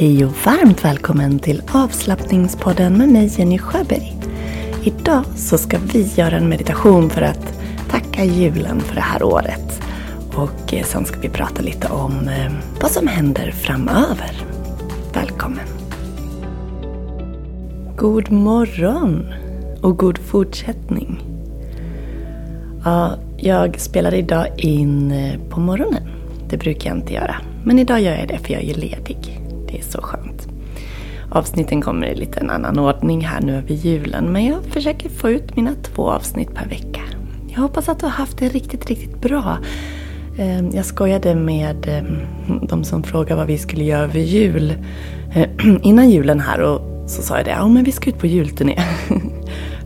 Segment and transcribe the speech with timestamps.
[0.00, 4.16] Hej och varmt välkommen till avslappningspodden med mig Jenny Sjöberg.
[4.84, 7.60] Idag så ska vi göra en meditation för att
[7.90, 9.82] tacka julen för det här året.
[10.34, 14.30] Och eh, sen ska vi prata lite om eh, vad som händer framöver.
[15.14, 15.66] Välkommen!
[17.96, 19.26] God morgon
[19.82, 21.20] och god fortsättning.
[22.84, 26.08] Ja, jag spelar idag in eh, på morgonen.
[26.48, 27.36] Det brukar jag inte göra.
[27.64, 29.47] Men idag gör jag det för jag är ledig.
[29.78, 30.48] Det är så skönt.
[31.30, 34.32] Avsnitten kommer i lite en annan ordning här nu över julen.
[34.32, 37.00] Men jag försöker få ut mina två avsnitt per vecka.
[37.48, 39.58] Jag hoppas att du har haft det riktigt, riktigt bra.
[40.38, 42.16] Ehm, jag skojade med ehm,
[42.68, 44.74] de som frågade vad vi skulle göra över jul.
[45.34, 48.26] Ehm, innan julen här och så sa jag det, ja men vi ska ut på
[48.26, 48.78] julturné.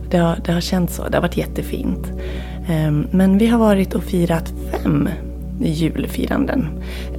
[0.09, 2.11] Det har, det har känts så, det har varit jättefint.
[3.11, 5.09] Men vi har varit och firat fem
[5.59, 6.67] julfiranden.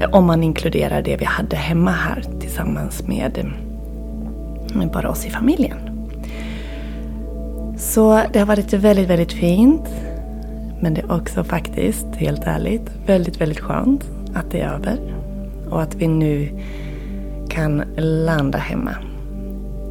[0.01, 3.45] Eh, om man inkluderar det vi hade hemma här tillsammans med, eh,
[4.77, 5.79] med bara oss i familjen.
[7.79, 9.89] Så det har varit väldigt, väldigt fint.
[10.81, 14.05] Men det är också faktiskt, helt ärligt, väldigt, väldigt skönt
[14.35, 14.99] att det är över.
[15.71, 16.49] Och att vi nu
[17.49, 18.91] kan landa hemma.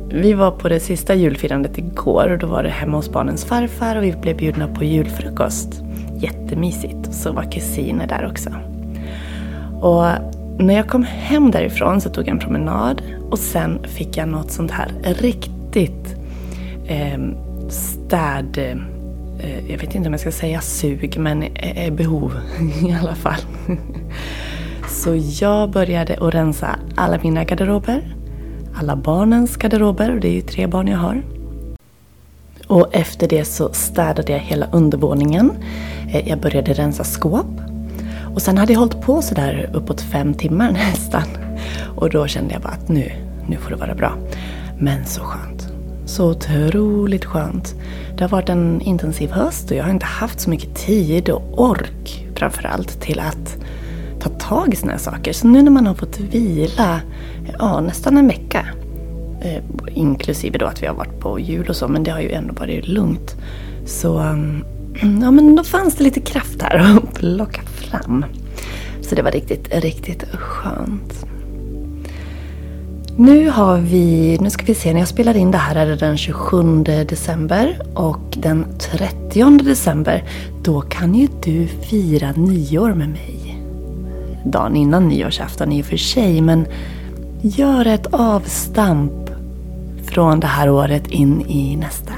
[0.10, 3.96] Vi var på det sista julfirandet igår och då var det hemma hos barnens farfar
[3.96, 5.84] och vi blev bjudna på julfrukost
[6.24, 7.08] jättemysigt.
[7.08, 8.50] Och så var kusiner där också.
[9.82, 10.06] Och
[10.58, 14.52] när jag kom hem därifrån så tog jag en promenad och sen fick jag något
[14.52, 16.16] sånt här riktigt
[16.88, 17.20] eh,
[17.70, 18.58] städ...
[18.58, 22.34] Eh, jag vet inte om jag ska säga sug, men eh, behov
[22.88, 23.42] i alla fall.
[24.90, 28.16] Så jag började att rensa alla mina garderober,
[28.76, 31.22] alla barnens garderober, och det är ju tre barn jag har.
[32.74, 35.52] Och efter det så städade jag hela undervåningen.
[36.10, 37.62] Eh, jag började rensa skåp.
[38.36, 41.24] Och sen hade jag hållit på sådär uppåt fem timmar nästan.
[41.96, 43.12] Och då kände jag bara att nu,
[43.48, 44.14] nu får det vara bra.
[44.80, 45.68] Men så skönt.
[46.06, 47.76] Så otroligt skönt.
[48.18, 51.62] Det har varit en intensiv höst och jag har inte haft så mycket tid och
[51.62, 53.58] ork framförallt till att
[54.20, 55.34] ta tag i såna här saker.
[55.34, 57.02] Så nu när man har fått vila
[57.60, 58.66] ja, nästan en vecka
[59.44, 62.32] Eh, inklusive då att vi har varit på jul och så, men det har ju
[62.32, 63.36] ändå varit lugnt.
[63.86, 64.64] Så ehm,
[65.22, 68.26] ja, men då fanns det lite kraft här att plocka fram.
[69.02, 71.26] Så det var riktigt, riktigt skönt.
[73.18, 75.96] Nu har vi, nu ska vi se, när jag spelar in det här är det
[75.96, 80.24] den 27 december och den 30 december
[80.64, 83.64] då kan ju du fira nyår med mig.
[84.46, 86.66] Dagen innan nyårsafton i och för sig, men
[87.42, 89.23] gör ett avstamp
[90.14, 92.14] från det här året in i nästa.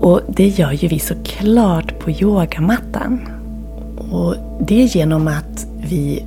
[0.00, 3.20] Och det gör ju vi såklart på yogamattan.
[4.10, 6.24] Och det är genom att vi...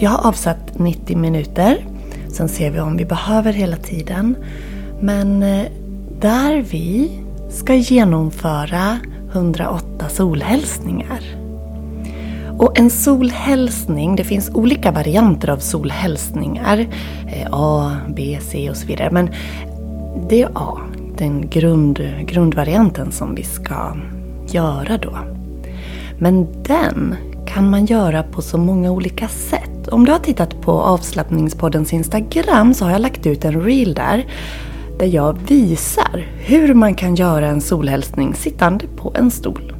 [0.00, 1.86] Jag har avsatt 90 minuter.
[2.28, 4.36] Sen ser vi om vi behöver hela tiden.
[5.00, 5.66] Men eh,
[6.20, 7.10] där vi
[7.50, 8.98] ska genomföra
[9.32, 11.41] 108 solhälsningar.
[12.62, 16.86] Och en solhälsning, det finns olika varianter av solhälsningar.
[17.28, 19.10] Eh, A, B, C och så vidare.
[19.10, 19.30] Men
[20.28, 20.78] det är A,
[21.18, 23.96] den grund, grundvarianten som vi ska
[24.50, 25.18] göra då.
[26.18, 29.88] Men den kan man göra på så många olika sätt.
[29.88, 34.26] Om du har tittat på avslappningspoddens Instagram så har jag lagt ut en reel där
[34.98, 39.71] där jag visar hur man kan göra en solhälsning sittande på en stol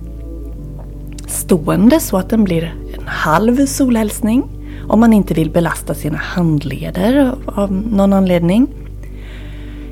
[1.33, 4.45] stående så att den blir en halv solhälsning
[4.89, 8.69] om man inte vill belasta sina handleder av någon anledning.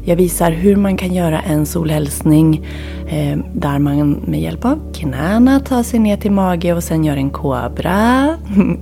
[0.04, 2.66] Jag visar hur man kan göra en solhälsning
[3.08, 7.16] eh, där man med hjälp av knäna tar sig ner till mage och sen gör
[7.16, 8.28] en kobra.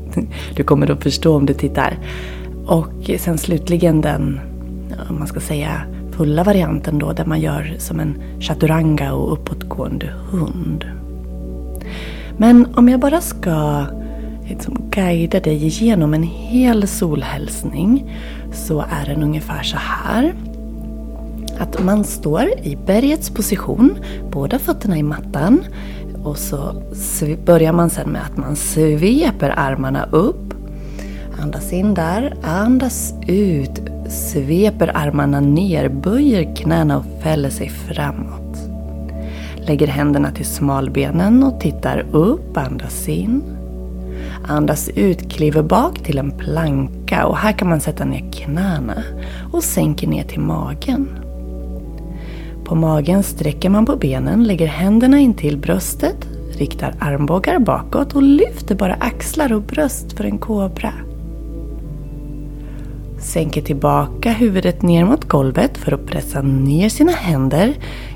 [0.56, 1.98] Du kommer att förstå om du tittar.
[2.66, 4.40] Och sen slutligen den,
[5.08, 10.14] om man ska säga fulla varianten då, där man gör som en chaturanga och uppåtgående
[10.30, 10.84] hund.
[12.40, 13.86] Men om jag bara ska
[14.48, 18.14] liksom guida dig igenom en hel solhälsning
[18.52, 20.34] så är den ungefär så här.
[21.58, 23.98] Att man står i bergets position,
[24.30, 25.64] båda fötterna i mattan
[26.24, 26.82] och så
[27.44, 30.54] börjar man sen med att man sveper armarna upp.
[31.42, 38.47] Andas in där, andas ut, sveper armarna ner, böjer knäna och fäller sig framåt.
[39.68, 43.42] Lägger händerna till smalbenen och tittar upp, andas in.
[44.46, 49.02] Andas ut, kliver bak till en planka och här kan man sätta ner knäna
[49.52, 51.08] och sänker ner till magen.
[52.64, 58.22] På magen sträcker man på benen, lägger händerna in till bröstet, riktar armbågar bakåt och
[58.22, 60.92] lyfter bara axlar och bröst för en kobra.
[63.18, 67.74] Sänker tillbaka huvudet ner mot golvet för att pressa ner sina händer,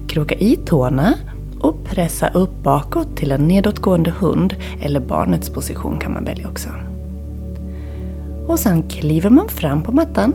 [0.08, 1.14] kroka i tårna
[1.62, 6.68] och pressa upp bakåt till en nedåtgående hund eller barnets position kan man välja också.
[8.46, 10.34] Och sen kliver man fram på mattan,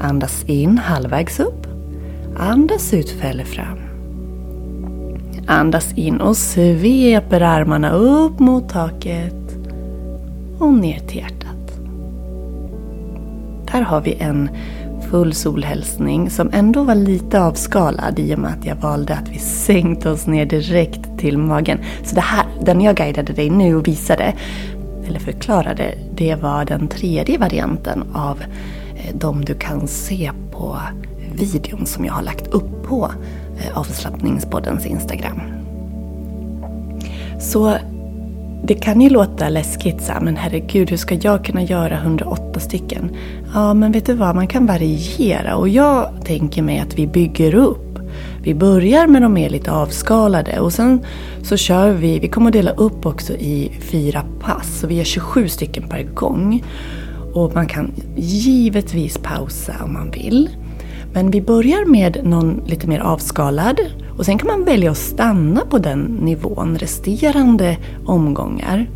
[0.00, 1.66] andas in halvvägs upp,
[2.36, 3.78] andas ut fäller fram.
[5.46, 9.56] Andas in och sveper armarna upp mot taket
[10.58, 11.80] och ner till hjärtat.
[13.72, 14.50] Där har vi en
[15.10, 19.38] full solhälsning som ändå var lite avskalad i och med att jag valde att vi
[19.38, 21.78] sänkte oss ner direkt till magen.
[22.04, 24.34] Så det här, den jag guidade dig nu och visade,
[25.06, 28.42] eller förklarade, det var den tredje varianten av
[28.96, 30.78] eh, de du kan se på
[31.34, 33.10] videon som jag har lagt upp på
[33.58, 35.40] eh, avslappningspoddens Instagram.
[37.40, 37.76] Så
[38.64, 42.60] det kan ju låta läskigt så här, men herregud hur ska jag kunna göra 108
[42.60, 43.10] stycken?
[43.54, 47.54] Ja, men vet du vad, man kan variera och jag tänker mig att vi bygger
[47.54, 47.98] upp.
[48.42, 51.00] Vi börjar med de mer lite avskalade och sen
[51.42, 55.04] så kör vi, vi kommer att dela upp också i fyra pass, så vi gör
[55.04, 56.64] 27 stycken per gång.
[57.32, 60.48] Och man kan givetvis pausa om man vill.
[61.12, 63.80] Men vi börjar med någon lite mer avskalad
[64.18, 67.76] och sen kan man välja att stanna på den nivån resterande
[68.06, 68.90] omgångar.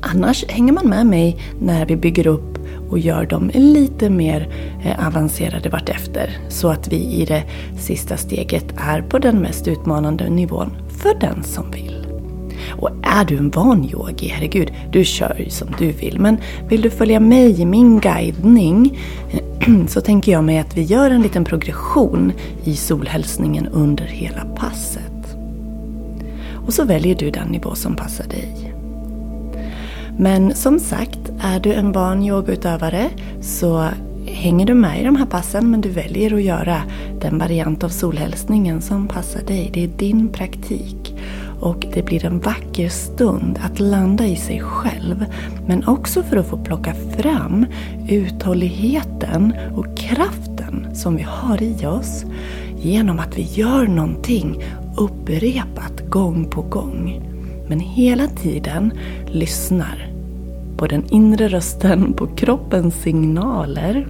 [0.00, 2.58] Annars hänger man med mig när vi bygger upp
[2.90, 4.48] och gör dem lite mer
[4.84, 6.38] eh, avancerade vartefter.
[6.48, 7.44] Så att vi i det
[7.78, 12.07] sista steget är på den mest utmanande nivån för den som vill.
[12.70, 16.20] Och är du en van yogi, herregud, du kör ju som du vill.
[16.20, 16.36] Men
[16.68, 18.98] vill du följa mig i min guidning
[19.88, 22.32] så tänker jag mig att vi gör en liten progression
[22.64, 25.36] i solhälsningen under hela passet.
[26.66, 28.74] Och så väljer du den nivå som passar dig.
[30.18, 33.10] Men som sagt, är du en van yogautövare
[33.40, 33.88] så
[34.26, 36.82] hänger du med i de här passen men du väljer att göra
[37.20, 39.70] den variant av solhälsningen som passar dig.
[39.72, 41.07] Det är din praktik.
[41.60, 45.24] Och det blir en vacker stund att landa i sig själv.
[45.66, 47.66] Men också för att få plocka fram
[48.08, 52.24] uthålligheten och kraften som vi har i oss.
[52.76, 54.62] Genom att vi gör någonting
[54.96, 57.20] upprepat gång på gång.
[57.68, 58.92] Men hela tiden
[59.26, 60.08] lyssnar
[60.76, 64.06] på den inre rösten, på kroppens signaler.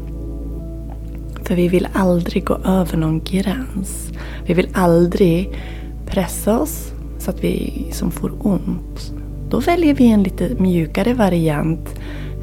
[1.42, 4.10] För vi vill aldrig gå över någon gräns.
[4.46, 5.58] Vi vill aldrig
[6.06, 9.12] pressa oss så att vi som får ont.
[9.50, 11.94] Då väljer vi en lite mjukare variant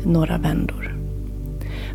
[0.04, 0.98] några vändor.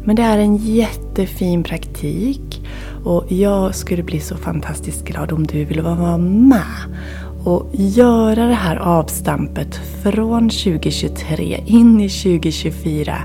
[0.04, 2.66] Men det är en jättefin praktik
[3.04, 6.96] och jag skulle bli så fantastiskt glad om du ville vara med
[7.44, 13.16] och göra det här avstampet från 2023 in i 2024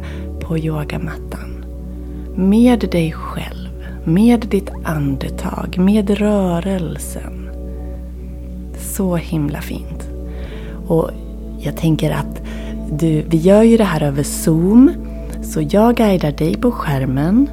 [0.42, 1.66] på yogamattan.
[2.36, 3.70] Med dig själv,
[4.04, 7.35] med ditt andetag, med rörelsen
[8.98, 10.10] så himla fint.
[10.88, 11.10] Och
[11.60, 12.42] jag tänker att
[12.92, 14.92] du, vi gör ju det här över Zoom.
[15.44, 17.50] Så jag guidar dig på skärmen.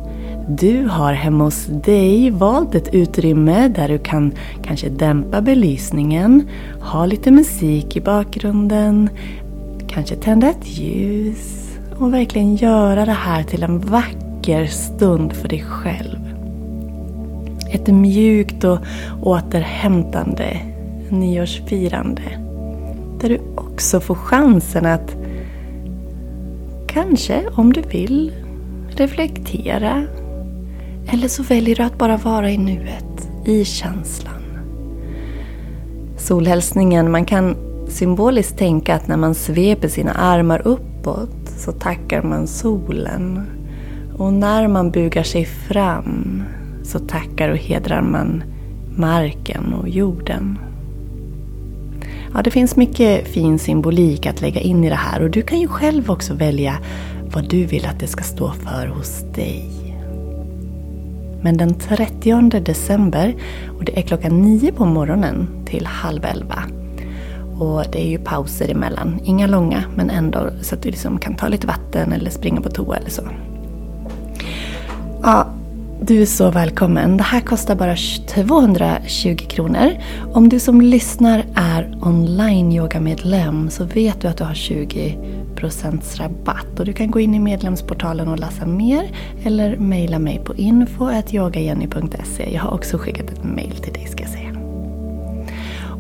[0.48, 6.48] Du har hemma hos dig valt ett utrymme där du kan kanske dämpa belysningen,
[6.80, 9.08] ha lite musik i bakgrunden,
[9.88, 15.64] kanske tända ett ljus och verkligen göra det här till en vacker stund för dig
[15.68, 16.18] själv.
[17.70, 18.78] Ett mjukt och
[19.22, 20.71] återhämtande
[21.12, 22.22] nyårsfirande.
[23.20, 25.16] Där du också får chansen att
[26.86, 28.32] kanske, om du vill,
[28.90, 30.06] reflektera.
[31.06, 34.42] Eller så väljer du att bara vara i nuet, i känslan.
[36.16, 37.56] Solhälsningen, man kan
[37.88, 43.42] symboliskt tänka att när man sveper sina armar uppåt så tackar man solen.
[44.18, 46.42] Och när man bugar sig fram
[46.84, 48.44] så tackar och hedrar man
[48.96, 50.58] marken och jorden.
[52.34, 55.60] Ja, det finns mycket fin symbolik att lägga in i det här och du kan
[55.60, 56.78] ju själv också välja
[57.32, 59.68] vad du vill att det ska stå för hos dig.
[61.42, 63.34] Men den 30 december,
[63.78, 66.62] och det är klockan 9 på morgonen till halv 11.
[67.58, 71.34] Och det är ju pauser emellan, inga långa men ändå så att du liksom kan
[71.34, 73.22] ta lite vatten eller springa på toa eller så.
[76.06, 77.16] Du är så välkommen.
[77.16, 77.96] Det här kostar bara
[78.28, 79.90] 220 kronor.
[80.32, 86.80] Om du som lyssnar är online yogamedlem så vet du att du har 20% rabatt.
[86.80, 89.10] Och du kan gå in i medlemsportalen och läsa mer
[89.44, 92.54] eller mejla mig på info.yogajenny.se.
[92.54, 94.56] Jag har också skickat ett mejl till dig ska jag säga.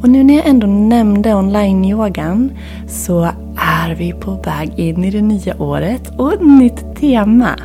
[0.02, 2.52] Och nu när jag ändå nämnde online-yogan
[2.88, 3.22] så
[3.56, 7.56] är vi på väg in i det nya året och ett nytt tema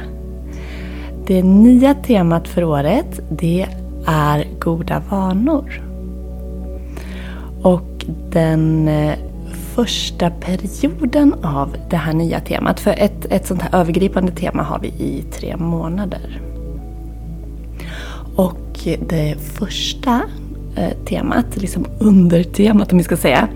[1.27, 3.67] det nya temat för året det
[4.05, 5.81] är goda vanor.
[7.61, 9.13] Och den eh,
[9.75, 14.79] första perioden av det här nya temat, för ett, ett sånt här övergripande tema har
[14.79, 16.41] vi i tre månader.
[18.35, 18.79] Och
[19.09, 20.21] det första
[20.75, 23.47] eh, temat, liksom undertemat om vi ska säga,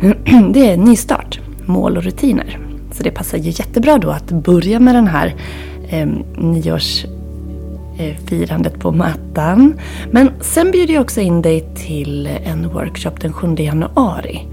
[0.52, 2.58] det är nystart, mål och rutiner.
[2.92, 5.34] Så det passar ju jättebra då att börja med den här
[5.88, 6.08] eh,
[7.98, 9.80] Eh, firandet på mattan.
[10.10, 14.46] Men sen bjuder jag också in dig till en workshop den 7 januari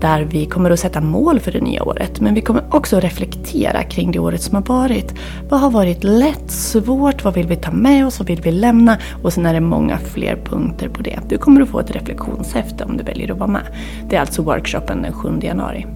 [0.00, 2.20] där vi kommer att sätta mål för det nya året.
[2.20, 5.14] Men vi kommer också reflektera kring det året som har varit.
[5.48, 8.98] Vad har varit lätt, svårt, vad vill vi ta med oss, vad vill vi lämna?
[9.22, 11.18] Och sen är det många fler punkter på det.
[11.28, 13.66] Du kommer att få ett reflektionshäfte om du väljer att vara med.
[14.08, 15.86] Det är alltså workshopen den 7 januari.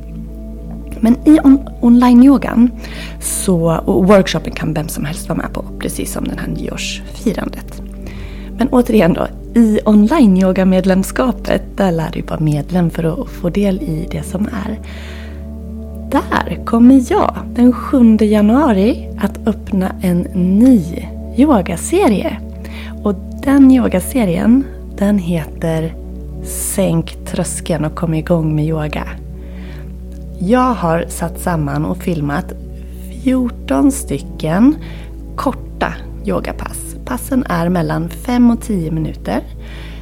[1.03, 2.71] Men i on online-yogan,
[3.21, 7.83] så, och workshopen kan vem som helst vara med på, precis som det här nyårsfirandet.
[8.59, 14.09] Men återigen då, i online-yoga-medlemskapet, där lär du vara medlem för att få del i
[14.11, 14.81] det som är.
[16.11, 20.21] Där kommer jag den 7 januari att öppna en
[20.59, 20.83] ny
[21.37, 22.37] yogaserie.
[23.03, 24.65] Och den yogaserien,
[24.97, 25.95] den heter
[26.45, 29.09] Sänk tröskeln och kom igång med yoga.
[30.45, 32.53] Jag har satt samman och filmat
[33.25, 34.77] 14 stycken
[35.37, 35.95] korta
[36.27, 36.97] yogapass.
[37.05, 39.43] Passen är mellan 5 och 10 minuter.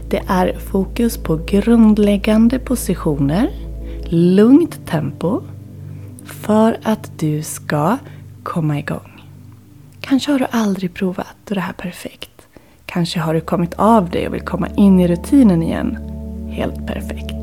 [0.08, 3.50] Det är fokus på grundläggande positioner,
[4.04, 5.42] lugnt tempo
[6.24, 7.96] för att du ska
[8.42, 9.22] komma igång.
[10.00, 12.46] Kanske har du aldrig provat och det här är perfekt.
[12.86, 15.98] Kanske har du kommit av dig och vill komma in i rutinen igen.
[16.50, 17.34] Helt perfekt.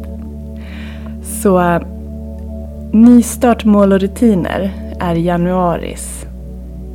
[1.42, 1.82] Så
[2.98, 6.26] Nystart, mål och rutiner är januaris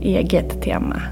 [0.00, 1.02] eget tema.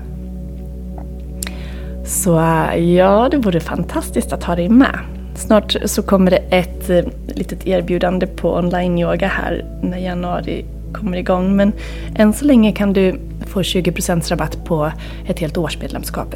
[2.04, 2.30] Så
[2.76, 4.98] ja, det vore fantastiskt att ha dig med.
[5.34, 11.56] Snart så kommer det ett eh, litet erbjudande på online-yoga här när januari kommer igång.
[11.56, 11.72] Men
[12.14, 14.92] än så länge kan du få 20% rabatt på
[15.26, 16.34] ett helt årsmedlemskap.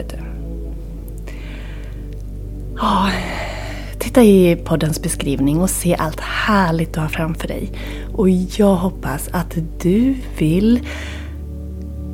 [2.77, 3.09] Ja,
[3.99, 7.71] titta i poddens beskrivning och se allt härligt du har framför dig.
[8.15, 10.81] Och jag hoppas att du vill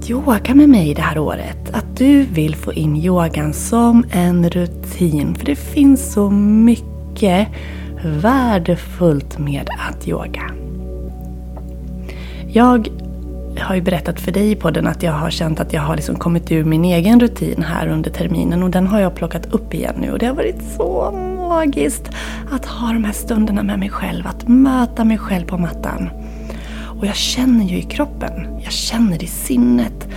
[0.09, 1.71] yoga med mig det här året.
[1.73, 5.35] Att du vill få in yogan som en rutin.
[5.35, 7.49] För det finns så mycket
[8.04, 10.50] värdefullt med att yoga.
[12.49, 12.88] Jag
[13.59, 16.16] har ju berättat för dig i podden att jag har känt att jag har liksom
[16.16, 19.95] kommit ur min egen rutin här under terminen och den har jag plockat upp igen
[20.00, 21.14] nu och det har varit så
[21.50, 22.11] magiskt
[22.50, 26.11] att ha de här stunderna med mig själv, att möta mig själv på mattan.
[27.00, 30.09] Och jag känner ju i kroppen, jag känner i sinnet,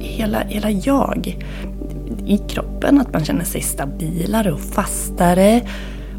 [0.00, 1.38] hela, hela jag.
[2.26, 5.60] I kroppen, att man känner sig stabilare och fastare.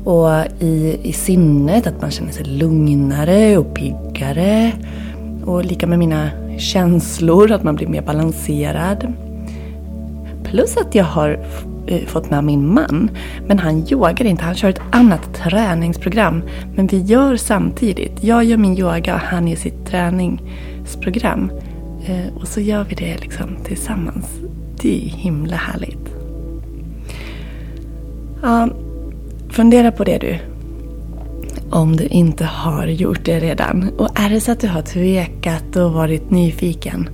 [0.05, 0.29] Och
[0.59, 4.71] i, i sinnet, att man känner sig lugnare och piggare.
[5.45, 9.13] Och lika med mina känslor, att man blir mer balanserad.
[10.51, 11.39] Plus att jag har
[11.87, 13.09] eh, fått med min man.
[13.47, 16.43] Men han yogar inte, han kör ett annat träningsprogram.
[16.75, 18.23] Men vi gör samtidigt.
[18.23, 21.51] Jag gör min yoga och han gör sitt träningsprogram.
[22.05, 24.25] Eh, och så gör vi det liksom tillsammans.
[24.81, 26.15] Det är himla härligt.
[28.41, 28.69] Ja,
[29.49, 30.37] fundera på det du.
[31.69, 33.89] Om du inte har gjort det redan.
[33.97, 37.09] Och är det så att du har tvekat och varit nyfiken.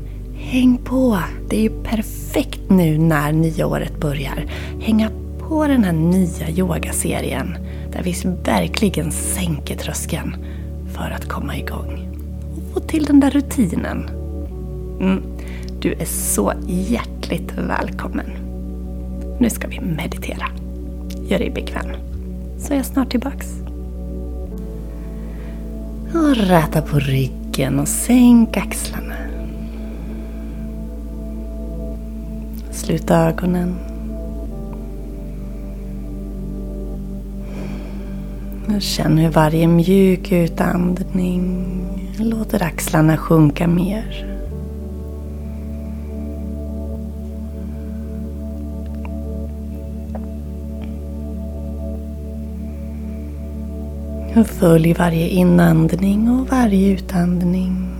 [0.49, 1.19] Häng på!
[1.49, 4.45] Det är ju perfekt nu när nya året börjar.
[4.81, 7.57] Hänga på den här nya yogaserien.
[7.91, 10.35] Där vi verkligen sänker tröskeln
[10.93, 12.09] för att komma igång.
[12.55, 14.09] Och få till den där rutinen.
[15.01, 15.23] Mm.
[15.79, 18.31] Du är så hjärtligt välkommen.
[19.39, 20.47] Nu ska vi meditera.
[21.27, 21.89] Gör dig bekväm.
[22.59, 23.47] Så är jag snart tillbaks.
[26.13, 29.26] Och räta på ryggen och sänk axlarna.
[32.87, 33.75] Sluta ögonen.
[38.79, 41.65] Känn hur varje mjuk utandning
[42.19, 44.25] låter axlarna sjunka mer.
[54.45, 57.96] Följ varje inandning och varje utandning.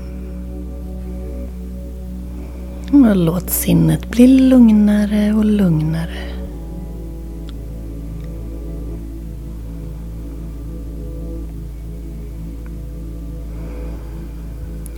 [2.92, 6.34] Och låt sinnet bli lugnare och lugnare.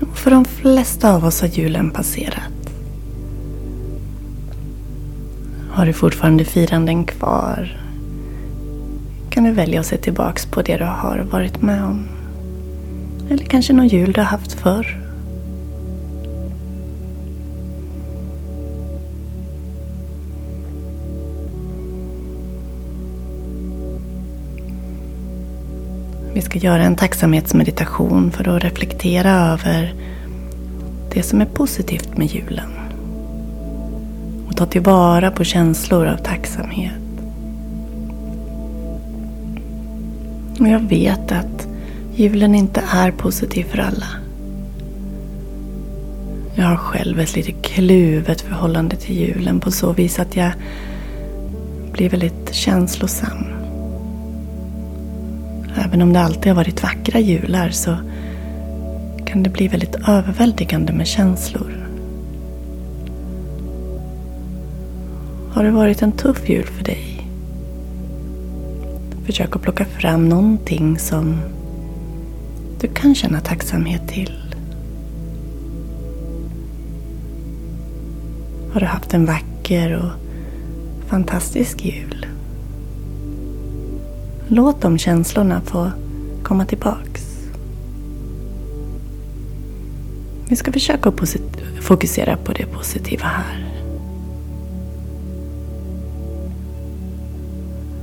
[0.02, 2.74] Och för de flesta av oss har julen passerat.
[5.70, 7.80] Har du fortfarande firanden kvar
[9.30, 12.08] kan du välja att se tillbaks på det du har varit med om.
[13.30, 14.99] Eller kanske någon jul du har haft förr.
[26.34, 29.94] Vi ska göra en tacksamhetsmeditation för att reflektera över
[31.14, 32.70] det som är positivt med julen.
[34.48, 36.94] Och ta tillvara på känslor av tacksamhet.
[40.60, 41.68] Och jag vet att
[42.16, 44.08] julen inte är positiv för alla.
[46.56, 50.52] Jag har själv ett lite kluvet förhållande till julen på så vis att jag
[51.94, 53.59] blir väldigt känslosam.
[55.90, 57.98] Även om det alltid har varit vackra jular så
[59.26, 61.88] kan det bli väldigt överväldigande med känslor.
[65.54, 67.28] Har det varit en tuff jul för dig?
[69.26, 71.38] Försök att plocka fram någonting som
[72.82, 74.34] du kan känna tacksamhet till.
[78.74, 80.12] Har du haft en vacker och
[81.10, 82.09] fantastisk jul?
[84.52, 85.92] Låt de känslorna få
[86.44, 87.50] komma tillbaks.
[90.48, 91.14] Vi ska försöka
[91.82, 93.66] fokusera på det positiva här.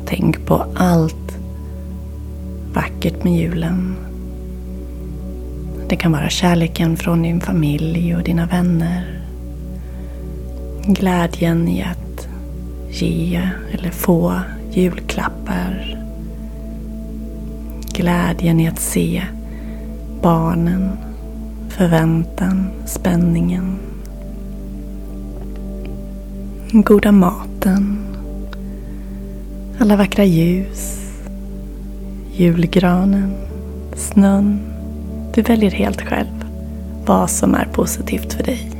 [0.07, 1.39] Tänk på allt
[2.75, 3.97] vackert med julen.
[5.89, 9.23] Det kan vara kärleken från din familj och dina vänner.
[10.85, 12.29] Glädjen i att
[12.91, 14.41] ge eller få
[14.73, 15.96] julklappar.
[17.97, 19.23] Glädjen i att se
[20.23, 20.91] barnen,
[21.69, 23.79] förväntan, spänningen.
[26.71, 27.99] Den Goda maten.
[29.79, 31.01] Alla vackra ljus.
[32.33, 33.33] Julgranen.
[33.95, 34.61] Snön.
[35.35, 36.45] Du väljer helt själv
[37.07, 38.71] vad som är positivt för dig.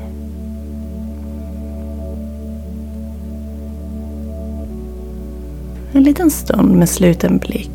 [5.93, 7.71] En liten stund med sluten blick.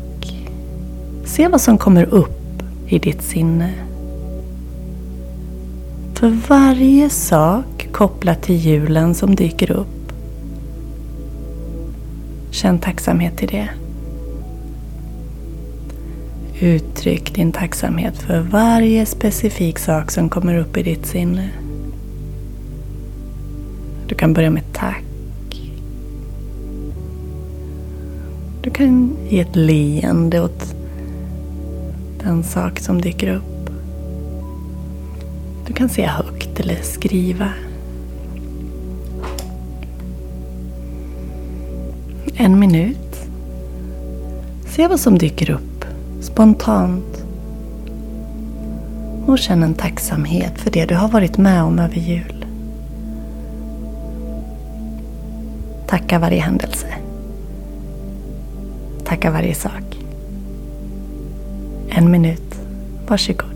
[1.32, 3.72] Se vad som kommer upp i ditt sinne.
[6.14, 10.12] För varje sak kopplat till julen som dyker upp.
[12.50, 13.68] Känn tacksamhet till det.
[16.60, 21.48] Uttryck din tacksamhet för varje specifik sak som kommer upp i ditt sinne.
[24.06, 25.04] Du kan börja med tack.
[28.62, 30.81] Du kan ge ett leende åt
[32.24, 33.70] den sak som dyker upp.
[35.66, 37.48] Du kan säga högt eller skriva.
[42.34, 43.28] En minut.
[44.66, 45.84] Se vad som dyker upp
[46.20, 47.24] spontant.
[49.26, 52.46] Och känn en tacksamhet för det du har varit med om över jul.
[55.86, 56.86] Tacka varje händelse.
[59.04, 59.81] Tacka varje sak.
[61.94, 62.54] En minut.
[63.06, 63.46] Varsågod.
[63.46, 63.51] Och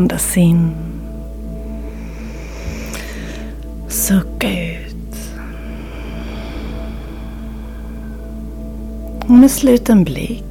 [0.00, 0.70] andas in.
[3.88, 5.32] Sucka ut.
[9.20, 10.44] Och med sluten blick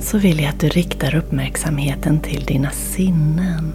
[0.00, 3.72] så vill jag att du riktar uppmärksamheten till dina sinnen.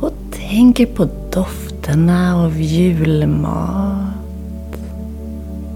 [0.00, 4.14] Och tänker på dofterna av julmat.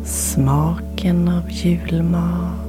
[0.04, 2.67] Smaken av julmat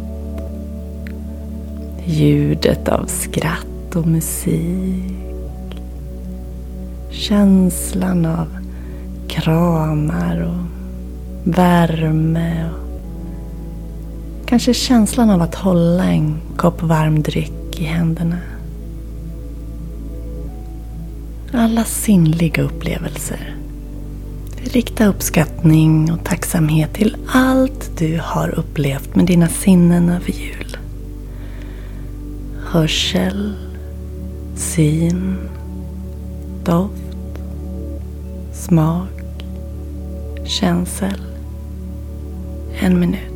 [2.10, 5.14] ljudet av skratt och musik.
[7.10, 8.48] Känslan av
[9.28, 10.66] kramar och
[11.56, 12.70] värme.
[12.72, 18.38] Och kanske känslan av att hålla en kopp varm dryck i händerna.
[21.54, 23.56] Alla sinnliga upplevelser.
[24.64, 30.59] Rikta uppskattning och tacksamhet till allt du har upplevt med dina sinnen över jul.
[32.72, 33.56] Hörsel,
[34.56, 35.38] syn,
[36.64, 37.40] doft,
[38.54, 39.24] smak,
[40.46, 41.20] känsel.
[42.82, 43.29] En minut.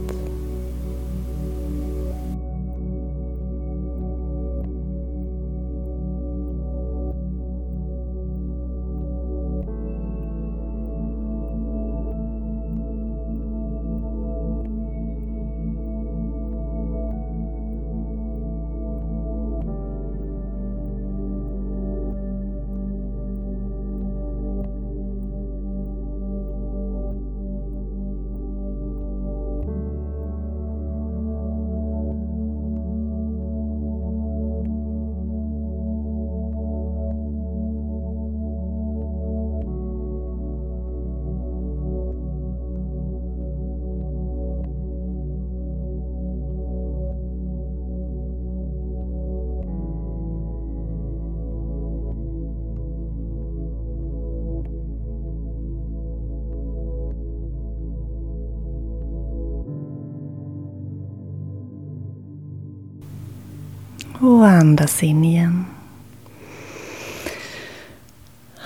[64.24, 65.66] Och andas in igen.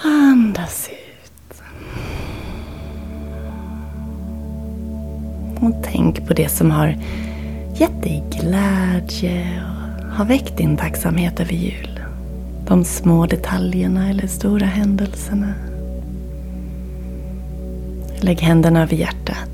[0.04, 1.62] Andas ut.
[5.62, 6.88] Och tänk på det som har
[7.76, 12.00] gett dig glädje och har väckt din tacksamhet över jul.
[12.68, 15.54] De små detaljerna eller stora händelserna.
[18.20, 19.50] Lägg händerna över hjärtat.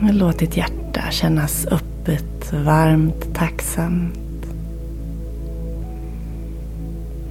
[0.00, 1.89] Låt ditt hjärta kännas upp
[2.52, 4.46] varmt tacksamt.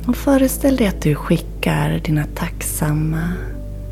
[0.08, 3.34] Och föreställ dig att du skickar dina tacksamma,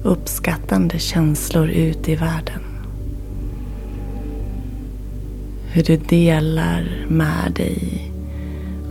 [0.03, 2.61] uppskattande känslor ut i världen.
[5.71, 8.11] Hur du delar med dig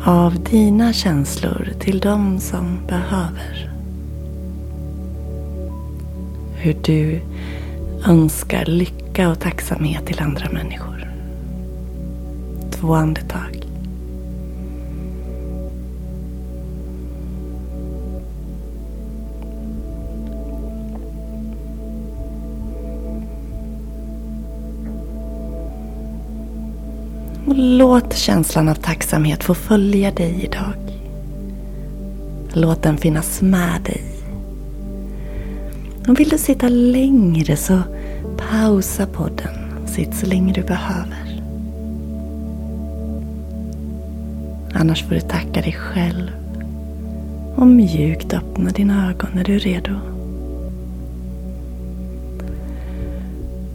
[0.04, 3.70] av dina känslor till de som behöver.
[6.56, 7.20] Hur du
[8.06, 11.05] önskar lycka och tacksamhet till andra människor
[12.80, 13.66] två andetag.
[27.46, 30.72] Och låt känslan av tacksamhet få följa dig idag.
[32.52, 34.02] Låt den finnas med dig.
[36.08, 37.78] Och vill du sitta längre så
[38.38, 39.86] pausa podden.
[39.86, 41.25] Sitt så länge du behöver.
[44.78, 46.30] Annars får du tacka dig själv
[47.56, 49.92] och mjukt öppna dina ögon när du är redo.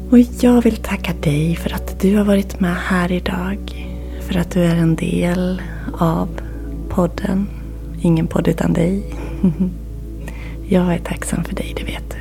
[0.09, 3.87] Och jag vill tacka dig för att du har varit med här idag.
[4.21, 5.61] För att du är en del
[5.93, 6.29] av
[6.89, 7.47] podden.
[8.01, 9.03] Ingen podd utan dig.
[10.67, 12.17] Jag är tacksam för dig, det vet du.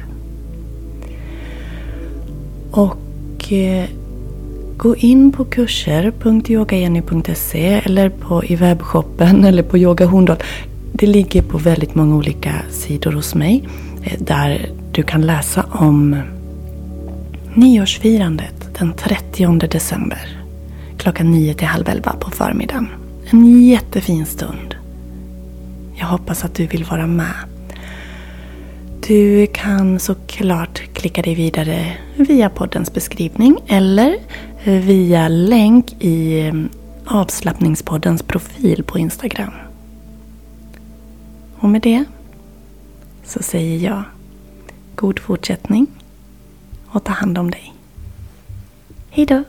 [2.70, 3.88] Och eh,
[4.82, 10.36] Gå in på kurser.yogajenny.se eller på, i webbshoppen eller på Yoga Horndal.
[10.92, 13.68] Det ligger på väldigt många olika sidor hos mig.
[14.04, 16.16] Eh, där du kan läsa om
[17.54, 20.38] nyårsfirandet den 30 december.
[20.98, 22.88] Klockan 9 till halv 11 på förmiddagen.
[23.30, 24.74] En jättefin stund.
[25.94, 27.34] Jag hoppas att du vill vara med.
[29.06, 34.16] Du kan såklart klicka dig vidare via poddens beskrivning eller
[34.64, 36.54] via länk i eh,
[37.04, 39.52] avslappningspoddens profil på Instagram.
[41.58, 42.04] Och med det
[43.24, 44.02] så säger jag
[44.94, 45.86] god fortsättning
[46.86, 47.74] och ta hand om dig.
[49.10, 49.44] Hejdå!